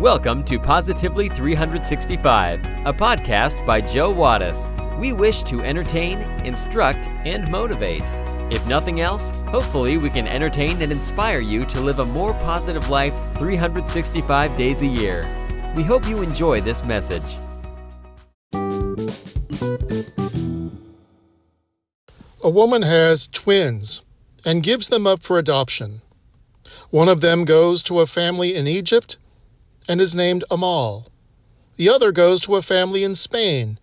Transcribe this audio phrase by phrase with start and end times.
[0.00, 4.72] Welcome to Positively 365, a podcast by Joe Wattis.
[4.96, 8.04] We wish to entertain, instruct, and motivate.
[8.48, 12.88] If nothing else, hopefully we can entertain and inspire you to live a more positive
[12.88, 15.26] life 365 days a year.
[15.74, 17.36] We hope you enjoy this message.
[22.44, 24.02] A woman has twins
[24.46, 26.02] and gives them up for adoption.
[26.90, 29.16] One of them goes to a family in Egypt
[29.88, 31.08] and is named Amal.
[31.76, 33.78] The other goes to a family in Spain.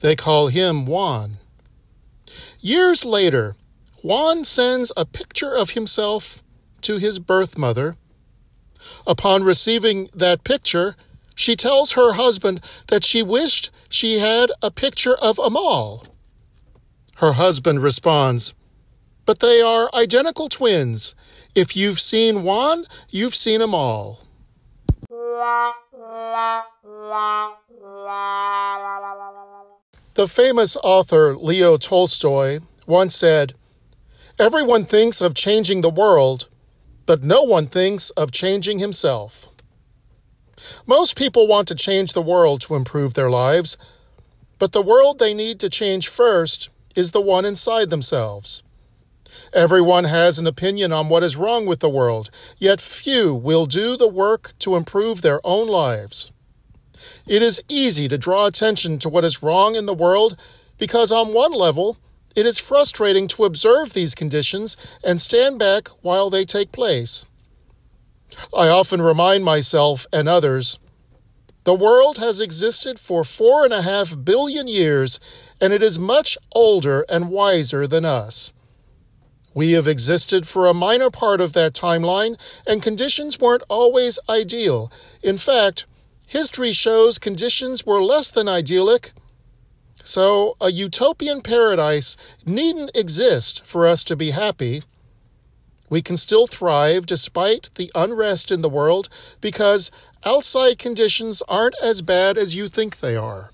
[0.00, 1.38] They call him Juan.
[2.60, 3.56] Years later,
[4.02, 6.42] Juan sends a picture of himself
[6.82, 7.96] to his birth mother.
[9.06, 10.96] Upon receiving that picture,
[11.34, 16.04] she tells her husband that she wished she had a picture of Amal.
[17.16, 18.54] Her husband responds,
[19.24, 21.14] But they are identical twins.
[21.54, 24.25] If you've seen Juan, you've seen all.
[30.14, 33.52] The famous author Leo Tolstoy once said,
[34.38, 36.48] Everyone thinks of changing the world,
[37.04, 39.48] but no one thinks of changing himself.
[40.86, 43.76] Most people want to change the world to improve their lives,
[44.58, 48.62] but the world they need to change first is the one inside themselves.
[49.52, 53.96] Everyone has an opinion on what is wrong with the world, yet few will do
[53.96, 56.32] the work to improve their own lives.
[57.26, 60.36] It is easy to draw attention to what is wrong in the world
[60.78, 61.98] because, on one level,
[62.34, 67.26] it is frustrating to observe these conditions and stand back while they take place.
[68.54, 70.78] I often remind myself and others
[71.66, 75.18] the world has existed for four and a half billion years,
[75.60, 78.52] and it is much older and wiser than us.
[79.56, 84.92] We have existed for a minor part of that timeline, and conditions weren't always ideal.
[85.22, 85.86] In fact,
[86.26, 89.14] history shows conditions were less than idyllic.
[90.04, 94.82] So, a utopian paradise needn't exist for us to be happy.
[95.88, 99.08] We can still thrive despite the unrest in the world
[99.40, 99.90] because
[100.22, 103.52] outside conditions aren't as bad as you think they are.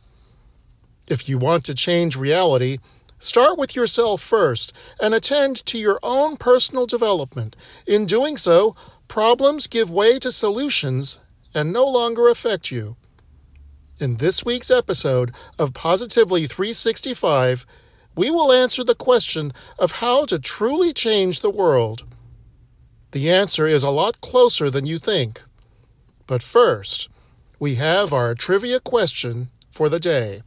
[1.07, 2.79] If you want to change reality,
[3.23, 7.55] Start with yourself first and attend to your own personal development.
[7.87, 8.75] In doing so,
[9.07, 11.21] problems give way to solutions
[11.55, 12.97] and no longer affect you.
[14.01, 17.65] In this week's episode of Positively 365,
[18.17, 22.03] we will answer the question of how to truly change the world.
[23.13, 25.41] The answer is a lot closer than you think.
[26.27, 27.09] But first,
[27.61, 30.41] we have our trivia question for the day.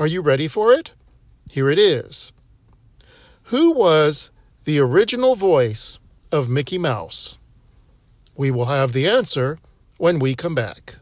[0.00, 0.96] Are you ready for it?
[1.48, 2.32] Here it is.
[3.44, 4.30] Who was
[4.64, 5.98] the original voice
[6.32, 7.38] of Mickey Mouse?
[8.36, 9.58] We will have the answer
[9.98, 10.96] when we come back.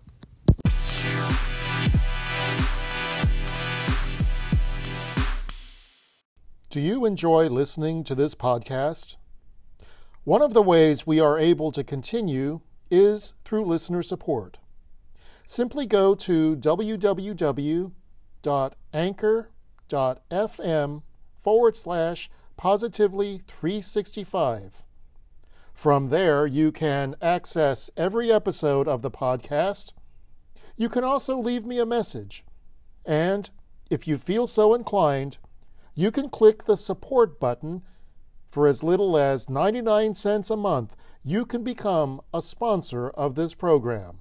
[6.70, 9.16] Do you enjoy listening to this podcast?
[10.24, 12.60] One of the ways we are able to continue
[12.91, 14.59] is through listener support.
[15.47, 17.92] Simply go to www.anchor.com
[19.92, 21.03] anchor.fm
[21.41, 24.84] forward slash positively 365.
[25.72, 29.92] From there, you can access every episode of the podcast.
[30.76, 32.44] You can also leave me a message.
[33.04, 33.48] And
[33.91, 35.38] if you feel so inclined,
[35.94, 37.82] you can click the support button.
[38.50, 43.54] For as little as 99 cents a month, you can become a sponsor of this
[43.54, 44.19] program.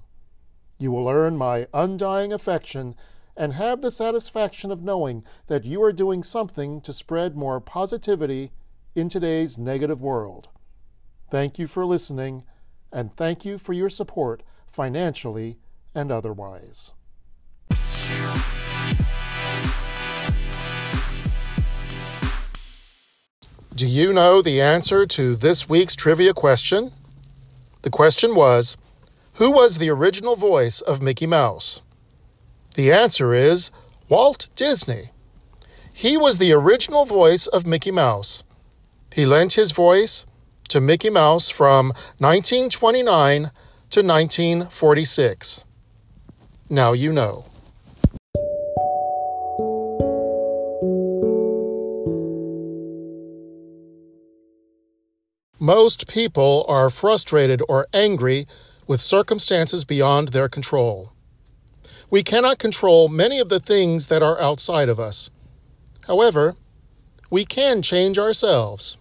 [0.78, 2.96] You will earn my undying affection
[3.36, 8.52] and have the satisfaction of knowing that you are doing something to spread more positivity
[8.94, 10.48] in today's negative world.
[11.30, 12.44] Thank you for listening,
[12.92, 15.58] and thank you for your support financially
[15.94, 16.92] and otherwise.
[23.74, 26.90] Do you know the answer to this week's trivia question?
[27.82, 28.76] The question was
[29.34, 31.80] Who was the original voice of Mickey Mouse?
[32.74, 33.70] The answer is
[34.08, 35.10] Walt Disney.
[35.92, 38.42] He was the original voice of Mickey Mouse.
[39.12, 40.24] He lent his voice
[40.68, 41.88] to Mickey Mouse from
[42.18, 43.50] 1929
[43.90, 45.64] to 1946.
[46.70, 47.44] Now you know.
[55.60, 58.46] Most people are frustrated or angry
[58.86, 61.12] with circumstances beyond their control.
[62.12, 65.30] We cannot control many of the things that are outside of us.
[66.06, 66.56] However,
[67.30, 68.98] we can change ourselves.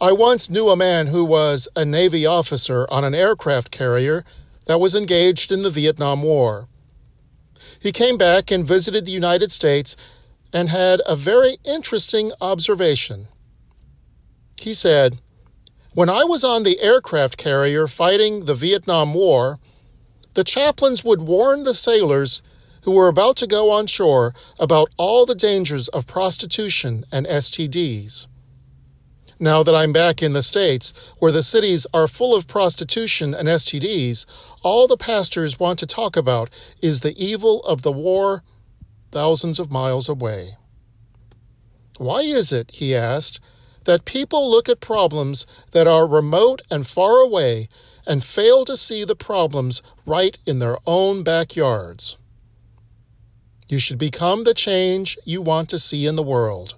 [0.00, 4.24] I once knew a man who was a Navy officer on an aircraft carrier
[4.66, 6.68] that was engaged in the Vietnam War.
[7.80, 9.96] He came back and visited the United States
[10.52, 13.26] and had a very interesting observation.
[14.60, 15.18] He said,
[15.92, 19.58] When I was on the aircraft carrier fighting the Vietnam War,
[20.34, 22.42] the chaplains would warn the sailors
[22.84, 28.26] who were about to go on shore about all the dangers of prostitution and STDs.
[29.38, 33.48] Now that I'm back in the States, where the cities are full of prostitution and
[33.48, 34.26] STDs,
[34.62, 36.50] all the pastors want to talk about
[36.82, 38.42] is the evil of the war
[39.10, 40.50] thousands of miles away.
[41.96, 43.40] Why is it, he asked,
[43.84, 47.68] that people look at problems that are remote and far away
[48.10, 52.16] and fail to see the problems right in their own backyards?
[53.68, 56.74] You should become the change you want to see in the world.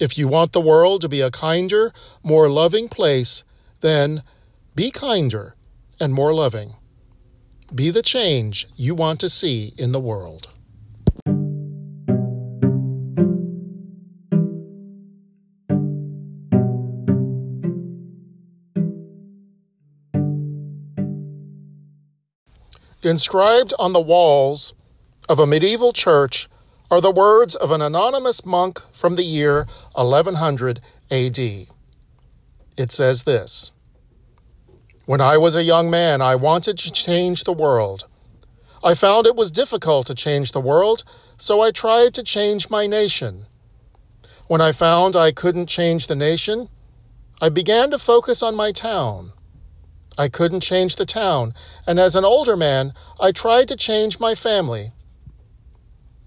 [0.00, 1.92] If you want the world to be a kinder,
[2.24, 3.44] more loving place,
[3.82, 4.24] then
[4.74, 5.54] be kinder
[6.00, 6.72] and more loving.
[7.72, 10.50] Be the change you want to see in the world.
[23.04, 24.74] Inscribed on the walls
[25.28, 26.48] of a medieval church
[26.88, 31.38] are the words of an anonymous monk from the year 1100 AD.
[31.38, 33.72] It says this
[35.04, 38.06] When I was a young man, I wanted to change the world.
[38.84, 41.02] I found it was difficult to change the world,
[41.36, 43.46] so I tried to change my nation.
[44.46, 46.68] When I found I couldn't change the nation,
[47.40, 49.32] I began to focus on my town.
[50.18, 51.54] I couldn't change the town,
[51.86, 54.92] and as an older man, I tried to change my family.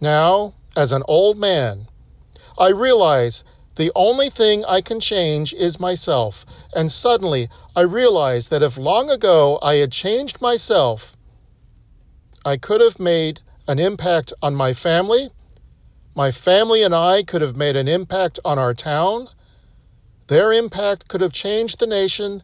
[0.02, 1.88] Now, as an old man,
[2.58, 3.44] I realize
[3.76, 9.10] the only thing I can change is myself, and suddenly I realize that if long
[9.10, 11.16] ago I had changed myself,
[12.46, 15.30] I could have made an impact on my family.
[16.16, 19.28] My family and I could have made an impact on our town.
[20.28, 22.44] Their impact could have changed the nation